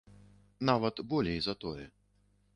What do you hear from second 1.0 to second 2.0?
болей за тое.